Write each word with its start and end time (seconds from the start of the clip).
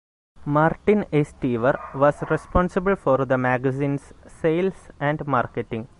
Martin 0.47 1.05
A. 1.11 1.23
Stever 1.23 1.79
was 1.93 2.23
responsible 2.27 2.95
for 2.95 3.23
the 3.23 3.37
magazine's 3.37 4.15
sales 4.27 4.89
and 4.99 5.27
marketing. 5.27 5.87